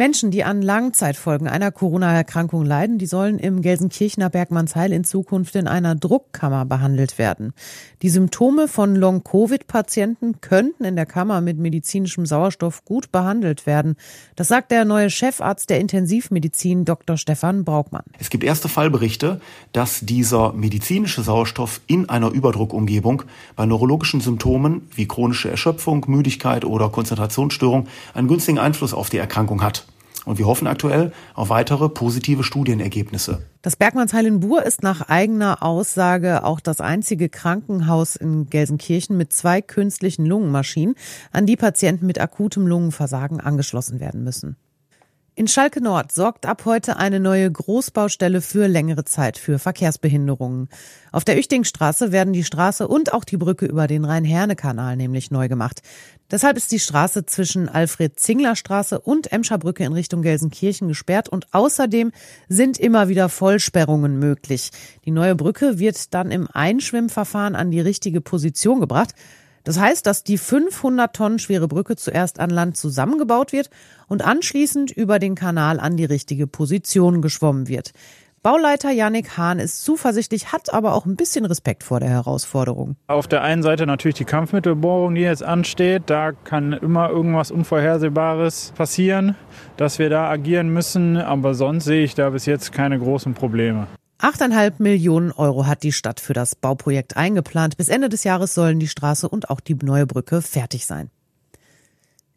Menschen, 0.00 0.30
die 0.30 0.44
an 0.44 0.62
Langzeitfolgen 0.62 1.46
einer 1.46 1.70
Corona-Erkrankung 1.70 2.64
leiden, 2.64 2.96
die 2.96 3.04
sollen 3.04 3.38
im 3.38 3.60
Gelsenkirchener 3.60 4.30
Bergmannsheil 4.30 4.94
in 4.94 5.04
Zukunft 5.04 5.54
in 5.56 5.68
einer 5.68 5.94
Druckkammer 5.94 6.64
behandelt 6.64 7.18
werden. 7.18 7.52
Die 8.00 8.08
Symptome 8.08 8.66
von 8.66 8.96
Long-Covid-Patienten 8.96 10.40
könnten 10.40 10.84
in 10.84 10.96
der 10.96 11.04
Kammer 11.04 11.42
mit 11.42 11.58
medizinischem 11.58 12.24
Sauerstoff 12.24 12.86
gut 12.86 13.12
behandelt 13.12 13.66
werden. 13.66 13.96
Das 14.36 14.48
sagt 14.48 14.70
der 14.70 14.86
neue 14.86 15.10
Chefarzt 15.10 15.68
der 15.68 15.80
Intensivmedizin, 15.80 16.86
Dr. 16.86 17.18
Stefan 17.18 17.64
Braukmann. 17.64 18.04
Es 18.18 18.30
gibt 18.30 18.42
erste 18.42 18.70
Fallberichte, 18.70 19.42
dass 19.74 20.00
dieser 20.00 20.54
medizinische 20.54 21.22
Sauerstoff 21.22 21.82
in 21.88 22.08
einer 22.08 22.30
Überdruckumgebung 22.30 23.24
bei 23.54 23.66
neurologischen 23.66 24.22
Symptomen 24.22 24.88
wie 24.94 25.06
chronische 25.06 25.50
Erschöpfung, 25.50 26.06
Müdigkeit 26.08 26.64
oder 26.64 26.88
Konzentrationsstörung 26.88 27.86
einen 28.14 28.28
günstigen 28.28 28.58
Einfluss 28.58 28.94
auf 28.94 29.10
die 29.10 29.18
Erkrankung 29.18 29.62
hat. 29.62 29.84
Und 30.24 30.38
wir 30.38 30.46
hoffen 30.46 30.66
aktuell 30.66 31.12
auf 31.34 31.48
weitere 31.48 31.88
positive 31.88 32.44
Studienergebnisse. 32.44 33.42
Das 33.62 33.76
Bergmannsheil 33.76 34.26
in 34.26 34.40
Buhr 34.40 34.62
ist 34.64 34.82
nach 34.82 35.08
eigener 35.08 35.62
Aussage 35.62 36.44
auch 36.44 36.60
das 36.60 36.80
einzige 36.80 37.28
Krankenhaus 37.28 38.16
in 38.16 38.48
Gelsenkirchen 38.48 39.16
mit 39.16 39.32
zwei 39.32 39.60
künstlichen 39.60 40.26
Lungenmaschinen, 40.26 40.94
an 41.32 41.46
die 41.46 41.56
Patienten 41.56 42.06
mit 42.06 42.20
akutem 42.20 42.66
Lungenversagen 42.66 43.40
angeschlossen 43.40 44.00
werden 44.00 44.24
müssen. 44.24 44.56
In 45.40 45.48
Schalke 45.48 45.80
Nord 45.80 46.12
sorgt 46.12 46.44
ab 46.44 46.66
heute 46.66 46.98
eine 46.98 47.18
neue 47.18 47.50
Großbaustelle 47.50 48.42
für 48.42 48.66
längere 48.66 49.06
Zeit 49.06 49.38
für 49.38 49.58
Verkehrsbehinderungen. 49.58 50.68
Auf 51.12 51.24
der 51.24 51.38
Üchtingstraße 51.38 52.12
werden 52.12 52.34
die 52.34 52.44
Straße 52.44 52.86
und 52.86 53.14
auch 53.14 53.24
die 53.24 53.38
Brücke 53.38 53.64
über 53.64 53.86
den 53.86 54.04
Rhein-Herne-Kanal 54.04 54.98
nämlich 54.98 55.30
neu 55.30 55.48
gemacht. 55.48 55.80
Deshalb 56.30 56.58
ist 56.58 56.72
die 56.72 56.78
Straße 56.78 57.24
zwischen 57.24 57.70
Alfred-Zingler-Straße 57.70 59.00
und 59.00 59.32
Emscher 59.32 59.56
Brücke 59.56 59.82
in 59.82 59.94
Richtung 59.94 60.20
Gelsenkirchen 60.20 60.88
gesperrt 60.88 61.30
und 61.30 61.46
außerdem 61.54 62.12
sind 62.50 62.78
immer 62.78 63.08
wieder 63.08 63.30
Vollsperrungen 63.30 64.18
möglich. 64.18 64.72
Die 65.06 65.10
neue 65.10 65.36
Brücke 65.36 65.78
wird 65.78 66.12
dann 66.12 66.30
im 66.30 66.48
Einschwimmverfahren 66.52 67.56
an 67.56 67.70
die 67.70 67.80
richtige 67.80 68.20
Position 68.20 68.78
gebracht. 68.78 69.14
Das 69.70 69.78
heißt, 69.78 70.04
dass 70.04 70.24
die 70.24 70.36
500 70.36 71.14
Tonnen 71.14 71.38
schwere 71.38 71.68
Brücke 71.68 71.94
zuerst 71.94 72.40
an 72.40 72.50
Land 72.50 72.76
zusammengebaut 72.76 73.52
wird 73.52 73.70
und 74.08 74.20
anschließend 74.20 74.90
über 74.90 75.20
den 75.20 75.36
Kanal 75.36 75.78
an 75.78 75.96
die 75.96 76.06
richtige 76.06 76.48
Position 76.48 77.22
geschwommen 77.22 77.68
wird. 77.68 77.92
Bauleiter 78.42 78.90
Yannick 78.90 79.36
Hahn 79.36 79.60
ist 79.60 79.84
zuversichtlich, 79.84 80.50
hat 80.50 80.74
aber 80.74 80.92
auch 80.92 81.06
ein 81.06 81.14
bisschen 81.14 81.44
Respekt 81.44 81.84
vor 81.84 82.00
der 82.00 82.08
Herausforderung. 82.08 82.96
Auf 83.06 83.28
der 83.28 83.42
einen 83.42 83.62
Seite 83.62 83.86
natürlich 83.86 84.16
die 84.16 84.24
Kampfmittelbohrung, 84.24 85.14
die 85.14 85.20
jetzt 85.20 85.44
ansteht. 85.44 86.02
Da 86.06 86.32
kann 86.32 86.72
immer 86.72 87.08
irgendwas 87.08 87.52
Unvorhersehbares 87.52 88.72
passieren, 88.76 89.36
dass 89.76 90.00
wir 90.00 90.10
da 90.10 90.28
agieren 90.28 90.70
müssen. 90.70 91.16
Aber 91.16 91.54
sonst 91.54 91.84
sehe 91.84 92.02
ich 92.02 92.16
da 92.16 92.30
bis 92.30 92.44
jetzt 92.44 92.72
keine 92.72 92.98
großen 92.98 93.34
Probleme. 93.34 93.86
8,5 94.20 94.74
Millionen 94.78 95.32
Euro 95.32 95.66
hat 95.66 95.82
die 95.82 95.92
Stadt 95.92 96.20
für 96.20 96.34
das 96.34 96.54
Bauprojekt 96.54 97.16
eingeplant. 97.16 97.78
Bis 97.78 97.88
Ende 97.88 98.10
des 98.10 98.22
Jahres 98.22 98.54
sollen 98.54 98.78
die 98.78 98.88
Straße 98.88 99.26
und 99.26 99.48
auch 99.48 99.60
die 99.60 99.74
neue 99.74 100.06
Brücke 100.06 100.42
fertig 100.42 100.84
sein. 100.84 101.10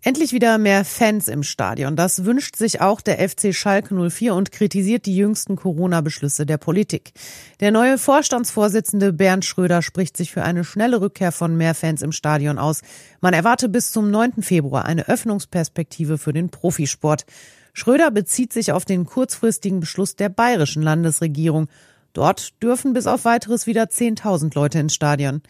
Endlich 0.00 0.32
wieder 0.32 0.58
mehr 0.58 0.84
Fans 0.84 1.28
im 1.28 1.42
Stadion. 1.42 1.94
Das 1.94 2.24
wünscht 2.24 2.56
sich 2.56 2.80
auch 2.80 3.00
der 3.00 3.18
FC 3.28 3.54
Schalke 3.54 3.94
04 3.94 4.34
und 4.34 4.50
kritisiert 4.50 5.06
die 5.06 5.16
jüngsten 5.16 5.54
Corona-Beschlüsse 5.54 6.46
der 6.46 6.56
Politik. 6.56 7.12
Der 7.60 7.72
neue 7.72 7.98
Vorstandsvorsitzende 7.98 9.12
Bernd 9.12 9.44
Schröder 9.44 9.82
spricht 9.82 10.16
sich 10.16 10.32
für 10.32 10.42
eine 10.42 10.64
schnelle 10.64 11.00
Rückkehr 11.00 11.32
von 11.32 11.56
mehr 11.56 11.74
Fans 11.74 12.02
im 12.02 12.12
Stadion 12.12 12.58
aus. 12.58 12.82
Man 13.20 13.34
erwarte 13.34 13.68
bis 13.68 13.92
zum 13.92 14.10
9. 14.10 14.42
Februar 14.42 14.84
eine 14.84 15.08
Öffnungsperspektive 15.08 16.18
für 16.18 16.32
den 16.32 16.48
Profisport. 16.48 17.24
Schröder 17.72 18.10
bezieht 18.10 18.52
sich 18.52 18.72
auf 18.72 18.84
den 18.84 19.06
kurzfristigen 19.06 19.80
Beschluss 19.80 20.16
der 20.16 20.28
bayerischen 20.28 20.82
Landesregierung. 20.82 21.68
Dort 22.12 22.62
dürfen 22.62 22.92
bis 22.92 23.06
auf 23.06 23.24
weiteres 23.24 23.66
wieder 23.66 23.84
10.000 23.84 24.54
Leute 24.54 24.78
ins 24.78 24.94
Stadion. 24.94 25.42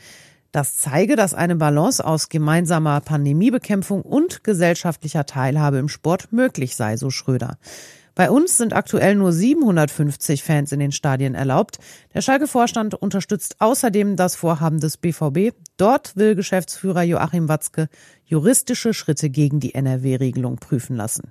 Das 0.53 0.77
zeige, 0.77 1.15
dass 1.15 1.35
eine 1.35 1.57
Balance 1.57 2.05
aus 2.05 2.31
gemeinsamer 2.31 3.01
Pandemiebekämpfung 3.01 4.03
und 4.03 4.45
gesellschaftlicher 4.45 5.27
Teilhabe 5.27 5.79
im 5.79 5.89
Sport 5.89 6.33
möglich 6.33 6.75
sei, 6.75 6.97
so 6.97 7.11
Schröder. 7.11 7.59
Bei 8.19 8.33
uns 8.33 8.57
sind 8.57 8.73
aktuell 8.73 9.15
nur 9.15 9.33
750 9.33 10.43
Fans 10.43 10.73
in 10.73 10.81
den 10.81 10.91
Stadien 10.91 11.37
erlaubt. 11.37 11.79
Der 12.15 12.21
Schalke-Vorstand 12.21 12.95
unterstützt 12.95 13.61
außerdem 13.61 14.17
das 14.17 14.35
Vorhaben 14.35 14.81
des 14.81 14.97
BVB. 14.97 15.55
Dort 15.77 16.17
will 16.17 16.35
Geschäftsführer 16.35 17.03
Joachim 17.05 17.49
Watzke 17.49 17.89
juristische 18.25 18.93
Schritte 18.93 19.31
gegen 19.31 19.61
die 19.61 19.75
NRW-Regelung 19.75 20.57
prüfen 20.57 20.97
lassen. 20.97 21.31